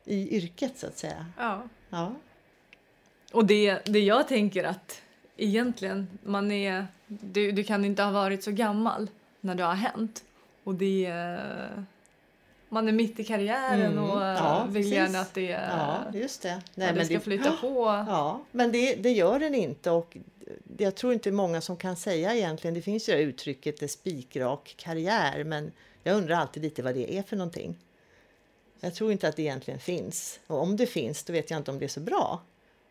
[0.05, 1.25] I yrket så att säga.
[1.37, 1.63] Ja.
[1.89, 2.15] ja.
[3.31, 5.01] Och det, det jag tänker att
[5.37, 9.09] egentligen, man är, du, du kan inte ha varit så gammal
[9.41, 10.23] när det har hänt.
[10.63, 11.13] Och det,
[12.69, 14.93] man är mitt i karriären Mm, och ja, vill precis.
[14.93, 16.53] gärna att det, Ja, just det.
[16.53, 17.85] att det ska flyta på.
[18.07, 20.17] Ja, men det, det gör den inte och
[20.77, 24.75] jag tror inte många som kan säga egentligen, det finns ju det uttrycket det spikrak
[24.77, 25.71] karriär, men
[26.03, 27.77] jag undrar alltid lite vad det är för någonting.
[28.79, 30.39] Jag tror inte att det egentligen finns.
[30.47, 32.41] Och om det finns, då vet jag inte om det är så bra.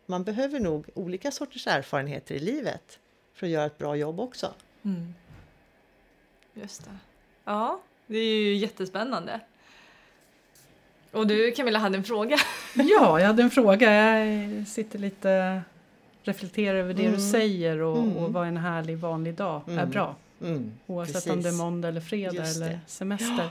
[0.05, 2.99] Man behöver nog olika sorters erfarenheter i livet
[3.33, 4.53] för att göra ett bra jobb också.
[4.85, 5.13] Mm.
[6.53, 6.97] Just det.
[7.45, 9.39] Ja, det är ju jättespännande.
[11.11, 12.37] Och du Camilla hade en fråga.
[12.75, 13.91] Ja, jag hade en fråga.
[14.27, 15.61] Jag sitter lite
[16.23, 17.19] reflekterar över det du Mm.
[17.31, 18.17] säger och, Mm.
[18.17, 19.89] och vad en härlig vanlig dag är Mm.
[19.89, 20.15] bra.
[20.41, 21.59] Mm, Oavsett om det är precis.
[21.59, 23.49] måndag eller fredag eller semester.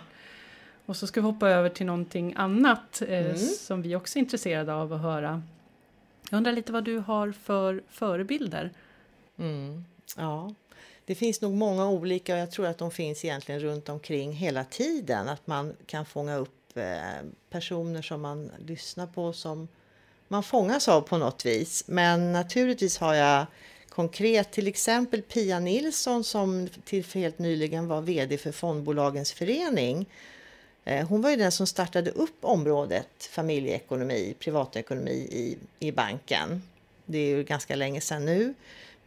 [0.86, 3.36] Och så ska vi hoppa över till någonting annat eh, Mm.
[3.38, 5.42] som vi också är intresserade av att höra.
[6.30, 8.70] Jag undrar lite vad du har för förebilder.
[9.38, 9.84] Mm,
[10.16, 10.54] ja,
[11.04, 14.64] det finns nog många olika och jag tror att de finns egentligen runt omkring hela
[14.64, 15.28] tiden.
[15.28, 19.68] Att man kan fånga upp Eh, personer som man lyssnar på som
[20.28, 21.84] man fångas av på något vis.
[21.86, 23.46] Men naturligtvis har jag
[23.88, 30.06] konkret till exempel Pia Nilsson som till helt nyligen var VD för Fondbolagens förening.
[30.84, 36.62] Eh, hon var ju den som startade upp området familjeekonomi, privatekonomi i, i banken.
[37.04, 38.54] Det är ju ganska länge sedan nu.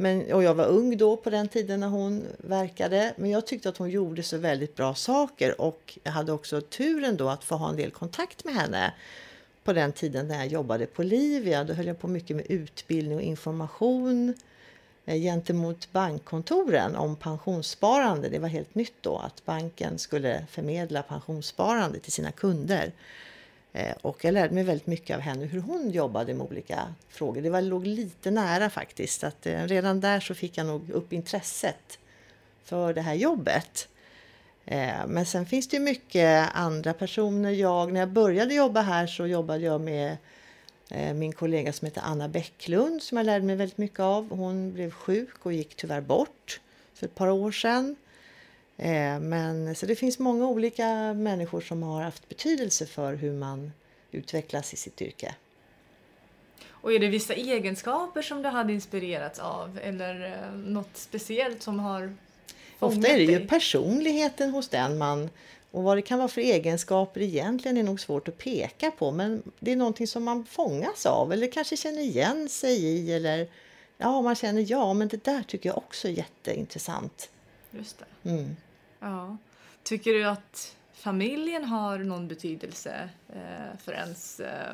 [0.02, 3.14] Men, och jag var ung då på den tiden när hon verkade.
[3.18, 7.18] Men jag tyckte att hon gjorde så väldigt bra saker och jag hade också turen
[7.18, 8.94] då att få ha en del kontakt med henne
[9.64, 11.64] på den tiden när jag jobbade på Livia.
[11.64, 14.34] Då höll jag på mycket med utbildning och information
[15.06, 18.30] eh, gentemot bankkontoren om pensionssparande.
[18.30, 22.92] Det var helt nytt då att banken skulle förmedla pensionssparande till sina kunder.
[23.74, 27.42] Eh, och jag lärde mig väldigt mycket av henne hur hon jobbade med olika frågor.
[27.42, 29.24] Det var, låg lite nära faktiskt.
[29.24, 32.00] Att eh, redan där så fick jag nog upp intresset
[32.64, 33.88] för det här jobbet.
[34.66, 37.52] Eh, men sen finns det ju mycket andra personer.
[37.52, 40.18] Jag, när jag började jobba här så jobbade jag med
[41.16, 44.30] min kollega som heter Anna Bäcklund som jag lärde mig väldigt mycket av.
[44.30, 46.60] Hon blev sjuk och gick tyvärr bort
[46.94, 47.96] för ett par år sedan.
[48.82, 53.72] Eh, Men, så det finns många olika människor som har haft betydelse för hur man
[54.12, 55.36] utvecklas i sitt yrke.
[56.70, 61.80] Och är det vissa egenskaper som du hade inspirerats av eller eh, något speciellt som
[61.80, 62.16] har
[62.80, 63.48] Ofta fångat är det ju dig?
[63.48, 65.30] personligheten hos den man
[65.72, 69.44] och vad det kan vara för egenskaper egentligen är nog svårt att peka på men
[69.60, 73.48] det är någonting som man fångas av eller kanske känner igen sig i eller
[73.98, 77.30] ja, man känner ja, men det där tycker jag också är jätteintressant.
[77.72, 78.30] Just det.
[78.30, 78.56] Mm.
[79.02, 79.38] Ja.
[79.84, 84.40] Tycker du att familjen har någon betydelse eh, för ens...
[84.40, 84.74] Eh,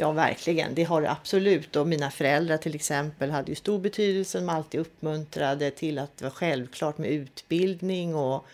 [0.00, 0.74] Ja, verkligen.
[0.74, 1.76] Det har det absolut.
[1.76, 4.38] Och mina föräldrar till exempel hade ju stor betydelse.
[4.38, 8.14] De alltid uppmuntrade till att det var självklart med utbildning.
[8.14, 8.44] Och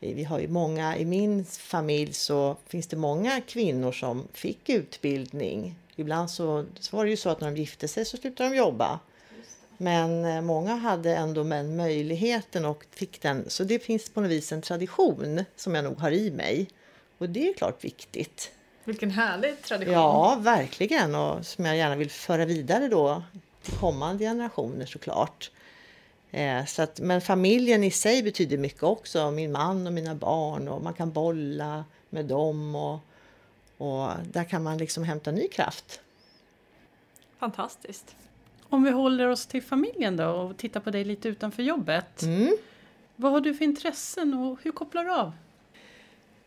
[0.00, 5.74] vi har ju många, i min familj så finns det många kvinnor som fick utbildning.
[5.96, 8.56] Ibland så, så var det ju så att när de gifte sig så slutade de
[8.56, 9.00] jobba.
[9.80, 13.50] Men eh, många hade ändå den möjligheten och fick den.
[13.50, 16.68] Så det finns på något vis en tradition som jag nog har i mig.
[17.18, 18.52] Och det är klart viktigt.
[18.84, 19.94] vilken härlig tradition!
[19.94, 21.14] Ja, verkligen.
[21.14, 23.22] Och som jag gärna vill föra vidare då
[23.62, 25.50] till kommande generationer såklart.
[26.30, 29.30] Eh, så att, men familjen i sig betyder mycket också.
[29.30, 32.74] Min man och mina barn och man kan bolla med dem.
[32.74, 33.00] Och,
[33.78, 36.00] och där kan man liksom hämta ny kraft.
[37.38, 38.16] Fantastiskt!
[38.70, 42.22] Om vi håller oss till familjen då och tittar på dig lite utanför jobbet.
[42.22, 42.56] Mm.
[43.16, 45.32] Vad har du för intressen och hur kopplar du av?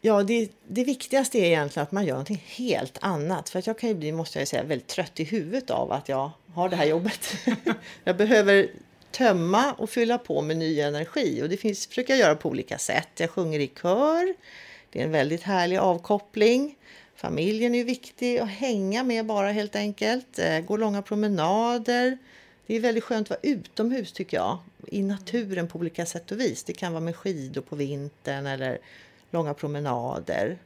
[0.01, 3.49] Ja, det, det viktigaste är egentligen att man gör någonting helt annat.
[3.49, 6.10] För att jag kan ju bli, måste jag säga, väldigt trött i huvudet av att
[6.10, 7.34] jag har det här jobbet.
[8.03, 8.69] jag behöver
[9.12, 12.77] tömma och fylla på med ny energi och det finns, försöker jag göra på olika
[12.77, 13.10] sätt.
[13.17, 14.34] Jag sjunger i kör.
[14.89, 16.75] Det är en väldigt härlig avkoppling.
[17.21, 20.39] Familjen är viktig att hänga med bara helt enkelt.
[20.39, 22.17] Eh, gå långa promenader.
[22.67, 24.57] Det är väldigt skönt att vara utomhus tycker jag.
[24.88, 26.63] I naturen på olika sätt och vis.
[26.63, 28.79] Det kan vara med skidor på vintern eller
[29.31, 30.57] långa promenader.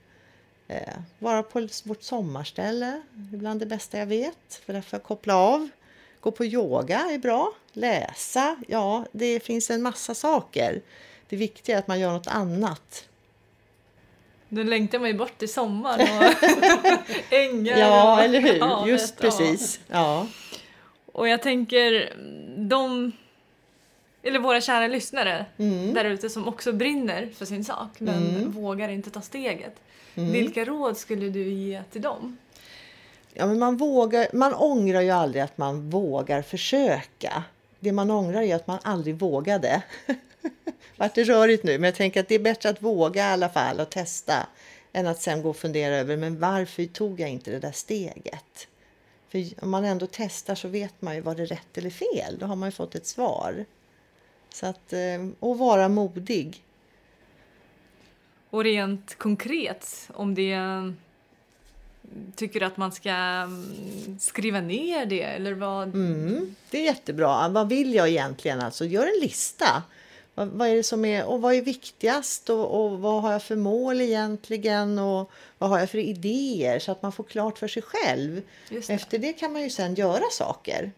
[0.67, 3.01] Eh, vara på vårt sommarställe
[3.33, 4.61] är bland det bästa jag vet.
[4.65, 5.69] För därför koppla av.
[6.19, 7.51] Gå på yoga är bra.
[7.73, 8.55] Läsa.
[8.67, 10.81] Ja, det finns en massa saker.
[11.29, 13.07] Det viktiga är att man gör något annat.
[14.49, 16.33] Nu längtar man ju bort till sommar och
[17.33, 17.77] ängar.
[17.77, 18.57] Ja, och, eller hur?
[18.57, 19.29] Ja, Just vet, ja.
[19.29, 19.79] precis.
[19.87, 20.27] Ja.
[21.11, 22.13] Och jag tänker,
[22.57, 23.11] de,
[24.23, 25.93] eller våra kära lyssnare Mm.
[25.93, 28.51] där ute som också brinner för sin sak men Mm.
[28.51, 29.75] vågar inte ta steget.
[30.15, 30.31] Mm.
[30.31, 32.37] Vilka råd skulle du ge till dem?
[33.33, 37.43] Ja, men man, vågar, man ångrar ju aldrig att man vågar försöka.
[37.79, 39.81] Det man ångrar är att man aldrig vågade.
[40.97, 43.49] Vart det rörigt nu, men jag tänker att det är bättre att våga i alla
[43.49, 44.47] fall och testa
[44.93, 48.67] än att sen gå och fundera över men varför tog jag inte det där steget?
[49.29, 52.37] För om man ändå testar så vet man ju var det rätt eller fel.
[52.39, 53.65] Då har man ju fått ett svar.
[54.49, 56.63] Så att, eh, och vara modig.
[58.49, 60.55] Och rent konkret, om det
[62.35, 65.87] Tycker att man ska mm, skriva ner det eller vad?
[65.87, 67.49] Mm, det är jättebra.
[67.49, 68.61] Vad vill jag egentligen?
[68.61, 69.83] Alltså, gör en lista.
[70.35, 73.43] Vad, vad är det som är och vad är viktigast och, och, vad har jag
[73.43, 77.67] för mål egentligen och vad har jag för idéer så att man får klart för
[77.67, 78.41] sig själv.
[78.69, 78.89] Det.
[78.89, 80.91] Efter det kan man ju sen göra saker.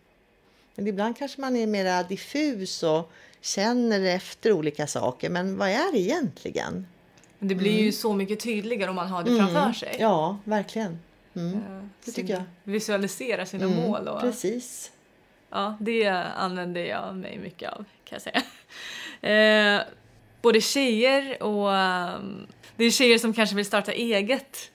[0.75, 5.29] Men ibland kanske man är mer diffus och känner efter olika saker.
[5.29, 6.87] Men vad är det egentligen?
[7.39, 7.85] Men det blir mm.
[7.85, 9.47] ju så mycket tydligare om man har det mm.
[9.47, 9.95] framför sig.
[9.99, 10.99] Ja, verkligen.
[11.35, 11.89] Mm.
[12.05, 12.43] Det tycker jag.
[12.63, 14.07] Visualisera sina mm, mål.
[14.07, 14.91] Och, precis.
[15.49, 18.41] Ja, det använder jag mig mycket av kan jag säga.
[19.21, 19.81] Eh,
[20.41, 21.67] både tjejer och...
[21.67, 24.71] Um, det är tjejer som kanske vill starta eget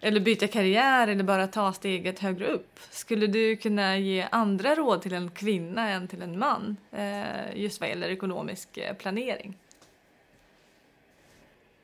[0.00, 2.78] eller byta karriär eller bara ta steget högre upp.
[2.90, 7.80] Skulle du kunna ge andra råd till en kvinna än till en man eh, just
[7.80, 9.58] vad gäller ekonomisk eh, planering?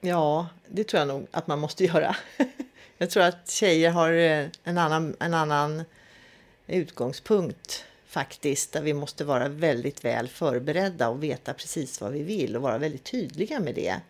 [0.00, 2.16] Ja, det tror jag nog att man måste göra.
[2.98, 5.85] jag tror att tjejer har eh, en annan, en annan
[6.66, 12.57] utgångspunkt faktiskt, där vi måste vara väldigt väl förberedda och veta precis vad vi vill
[12.57, 14.01] och vara väldigt tydliga med det.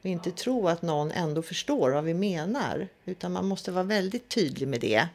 [0.00, 4.28] Och inte tro att någon ändå förstår vad vi menar, utan man måste vara väldigt
[4.28, 5.08] tydlig med det.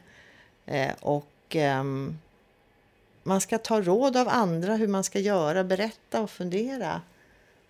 [0.66, 1.84] Eh, och eh,
[3.22, 7.00] man ska ta råd av andra hur man ska göra, berätta och fundera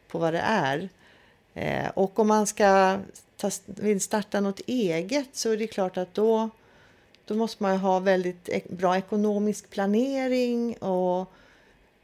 [0.09, 0.88] på vad det är.
[1.55, 2.98] Eh, och om man ska
[3.37, 6.50] ta, vill starta något eget så är det klart att då,
[7.24, 11.32] då måste man ha väldigt bra ekonomisk planering och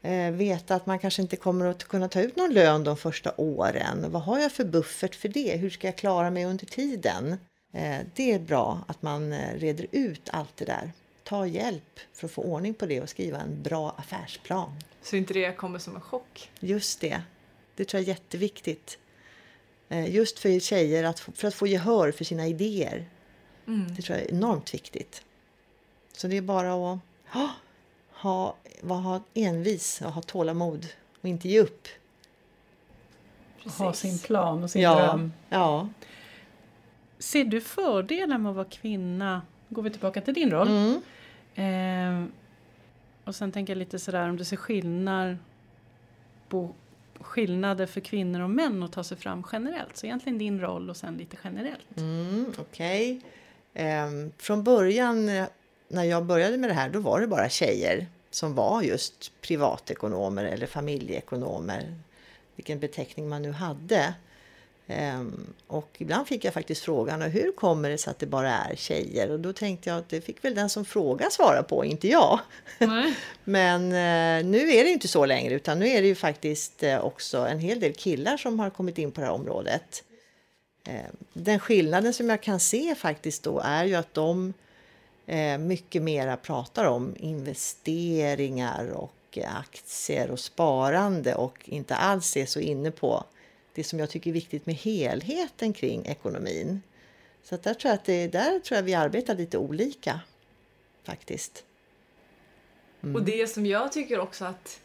[0.01, 3.33] eh, veta att man kanske inte kommer att kunna ta ut någon lön de första
[3.37, 4.11] åren.
[4.11, 5.57] Vad har jag för buffert för det?
[5.57, 7.37] Hur ska jag klara mig under tiden?
[7.73, 10.91] Eh, det är bra att man eh, reder ut allt det där.
[11.23, 14.71] Ta hjälp för att få ordning på det och skriva en bra affärsplan.
[15.01, 16.49] Så inte det kommer som en chock?
[16.59, 17.21] Just det.
[17.75, 18.97] Det tror jag är jätteviktigt.
[19.89, 23.05] Eh, just för tjejer, att, för att få gehör för sina idéer.
[23.67, 23.95] Mm.
[23.95, 25.23] Det tror jag är enormt viktigt.
[26.13, 27.49] Så det är bara att ha,
[28.11, 30.87] ha, ha envis och ha tålamod
[31.21, 31.87] och inte ge upp.
[33.63, 33.79] Precis.
[33.79, 35.33] Ha sin plan och sin ja, dröm.
[35.49, 35.89] Ja.
[37.19, 39.41] Ser du fördelar med att vara kvinna?
[39.69, 40.67] Går vi tillbaka till din roll.
[40.67, 41.01] Mm.
[41.55, 42.29] Eh,
[43.23, 45.37] och sen tänker jag lite sådär om du ser skillnad
[46.49, 46.75] på
[47.19, 49.97] skillnader för kvinnor och män att ta sig fram generellt.
[49.97, 51.97] Så egentligen din roll och sen lite generellt.
[51.97, 53.17] Mm, Okej.
[53.17, 53.29] Okay.
[53.73, 55.45] Eh, från början
[55.87, 60.45] när jag började med det här då var det bara tjejer som var just privatekonomer
[60.45, 61.95] eller familjeekonomer.
[62.55, 64.13] Vilken beteckning man nu hade.
[64.87, 68.75] Um, och ibland fick jag faktiskt frågan hur kommer det sig att det bara är
[68.75, 69.31] tjejer?
[69.31, 72.39] Och då tänkte jag att det fick väl den som frågar svara på, inte jag.
[73.43, 76.99] Men uh, nu är det inte så längre utan nu är det ju faktiskt uh,
[76.99, 80.03] också en hel del killar som har kommit in på det här området.
[80.87, 80.93] Uh,
[81.33, 84.53] den skillnaden som jag kan se faktiskt då är ju att de
[85.59, 92.91] mycket mera pratar om investeringar och aktier och sparande och inte alls är så inne
[92.91, 93.23] på
[93.73, 96.81] det som jag tycker är viktigt med helheten kring ekonomin.
[97.43, 100.19] Så där tror jag att det, där tror jag vi arbetar lite olika
[101.03, 101.63] faktiskt.
[103.03, 103.15] Mm.
[103.15, 104.81] Och det som jag tycker också att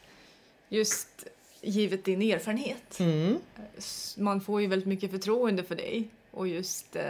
[0.68, 1.26] just
[1.66, 3.00] givet din erfarenhet.
[3.00, 3.38] Mm.
[4.16, 7.02] Man får ju väldigt mycket förtroende för dig och just eh,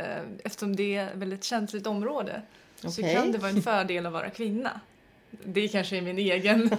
[0.45, 2.43] eftersom det är ett väldigt känsligt område
[2.79, 2.91] okay.
[2.91, 4.81] så kan det vara en fördel att vara kvinna.
[5.45, 6.71] Det kanske är min egen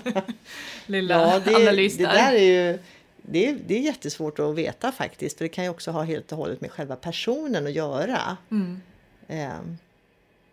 [0.86, 2.08] lilla ja, det, analys där.
[2.08, 2.80] Det där är ju
[3.22, 5.38] det, är, det är jättesvårt att veta faktiskt.
[5.38, 8.38] För det kan ju också ha helt och hållet med själva personen att göra.
[8.52, 8.82] Mm.
[9.28, 9.60] Eh,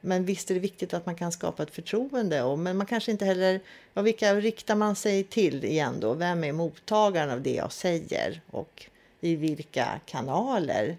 [0.05, 2.43] men visst är det viktigt att man kan skapa ett förtroende.
[2.43, 3.61] Och, men man kanske inte heller...
[3.95, 6.15] Ja, vilka riktar man sig till igen då?
[6.15, 8.41] Vem är mottagaren av det jag säger?
[8.51, 8.87] Och
[9.21, 10.97] i vilka kanaler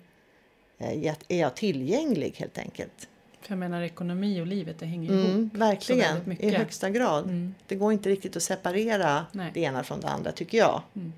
[0.77, 3.07] eh, är jag tillgänglig helt enkelt?
[3.41, 5.53] För jag menar ekonomi och livet det hänger mm, ihop.
[5.53, 7.23] Verkligen, i högsta grad.
[7.23, 7.55] Mm.
[7.67, 9.51] Det går inte riktigt att separera Nej.
[9.53, 10.81] det ena från det andra tycker jag.
[10.95, 11.13] Mm.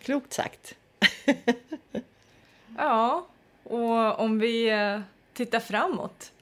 [0.00, 0.74] Klokt sagt.
[2.76, 3.26] ja,
[3.64, 4.70] och om vi
[5.34, 6.32] tittar framåt.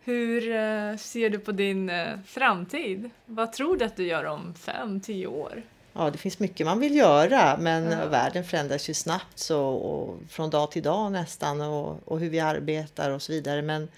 [0.00, 3.10] Hur eh, ser du på din eh, framtid?
[3.26, 5.62] Vad tror du att du gör om fem, tio år?
[5.92, 8.06] Ja, det finns mycket man vill göra men ja.
[8.06, 13.10] världen förändras ju snabbt så, från dag till dag nästan och, och, hur vi arbetar
[13.10, 13.62] och så vidare.
[13.62, 13.88] Men,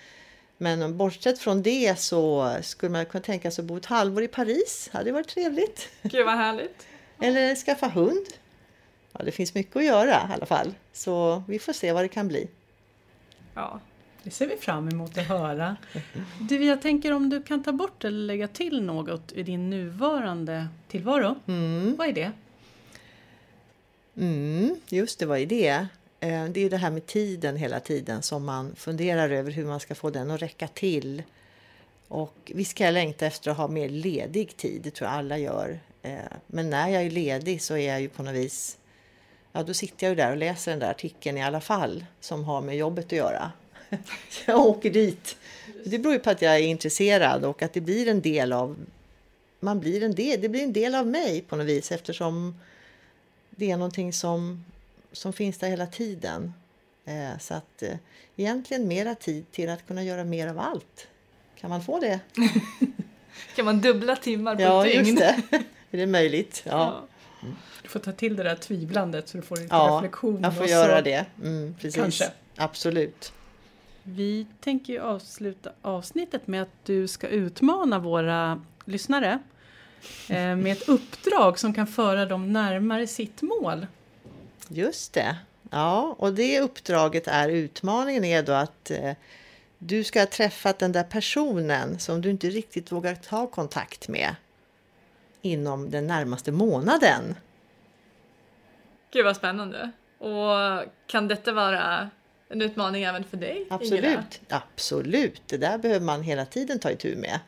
[0.58, 4.28] men bortsett från det så skulle man kunna tänka sig att bo ett halvår i
[4.28, 4.88] Paris.
[4.92, 5.88] Det hade varit trevligt.
[6.02, 6.86] Gud vad härligt.
[7.20, 8.26] Eller skaffa hund
[9.18, 10.74] ja, det finns mycket att göra i alla fall.
[10.92, 12.48] Så vi får se vad det kan bli.
[13.54, 13.80] Ja.
[14.26, 15.76] Det ser vi fram emot att höra.
[16.40, 20.66] Du, jag tänker om du kan ta bort eller lägga till något i din nuvarande
[20.88, 21.34] tillvaro.
[21.46, 21.96] Mm.
[21.96, 22.32] Vad är det?
[24.16, 25.86] Mm, just det, vad är det?
[26.20, 29.80] Eh, Det är det här med tiden hela tiden som man funderar över hur man
[29.80, 31.22] ska få den att räcka till.
[32.08, 35.38] Och visst kan jag längta efter att ha mer ledig tid, det tror jag alla
[35.38, 35.78] gör.
[36.02, 38.78] Eh, Men när jag är ledig så är jag ju på något vis,
[39.52, 42.44] ja då sitter jag ju där och läser den där artikeln i alla fall som
[42.44, 43.52] har med jobbet att göra.
[44.46, 45.36] Jag åker dit.
[45.84, 48.76] Det beror ju på att jag är intresserad och att det blir en del av,
[49.60, 52.54] man blir en del, det blir en del av mig på något vis eftersom
[53.50, 54.64] det är någonting som,
[55.12, 56.52] som finns där hela tiden.
[57.04, 57.94] Eh, så att eh,
[58.36, 61.06] egentligen mera tid till att kunna göra mer av allt.
[61.60, 62.20] Kan man få det?
[63.56, 65.06] Kan man dubbla timmar på Ja, ett dygn?
[65.06, 65.42] just det.
[65.90, 66.62] Är det möjligt?
[66.66, 67.04] Ja,
[67.82, 70.42] Du får ta till det där tvivlandet så du får lite ja reflektion.
[70.42, 71.04] jag får göra så.
[71.04, 71.26] det.
[71.42, 71.94] Mm, precis.
[72.02, 72.30] Kanske.
[72.56, 73.32] Absolut.
[74.08, 79.38] Vi tänker ju avsluta avsnittet med att du ska utmana våra lyssnare
[80.28, 83.86] eh, med ett uppdrag som kan föra dem närmare sitt mål.
[84.68, 85.36] Just det.
[85.70, 89.12] Ja, och det uppdraget är utmaningen är då att eh,
[89.78, 94.34] du ska ha träffat den där personen som du inte riktigt vågar ta kontakt med
[95.42, 97.34] inom den närmaste månaden.
[99.10, 99.90] Gud vad spännande.
[100.18, 102.10] Och kan detta vara
[102.48, 103.56] en utmaning även för dig?
[103.56, 103.74] Ingela?
[103.74, 105.42] Absolut, absolut.
[105.46, 107.40] Det där behöver man hela tiden ta itu med.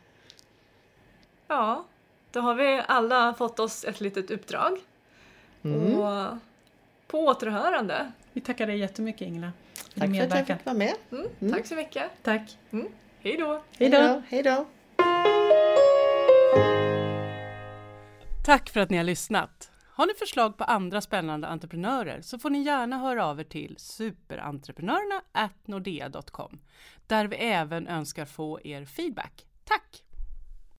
[1.48, 1.84] Ja,
[2.30, 4.78] då har vi alla fått oss ett litet uppdrag.
[5.62, 5.94] Mm.
[6.00, 6.36] Och
[7.06, 8.12] på återhörande.
[8.32, 9.52] Vi tackar dig jättemycket Ingela
[9.92, 10.94] för Tack för att jag fick vara med.
[11.10, 12.10] Mm, Tack så mycket.
[12.22, 12.58] Tack.
[13.20, 13.62] Hej då!
[13.78, 14.22] Hej då!
[14.28, 14.66] Hej då.
[18.44, 19.70] Tack för att ni har lyssnat.
[19.98, 23.76] Har ni förslag på andra spännande entreprenörer så får ni gärna höra av er till
[23.78, 25.22] superentreprenörerna
[25.66, 26.58] nordea.com
[27.06, 29.46] där vi även önskar få er feedback.
[29.64, 30.04] Tack!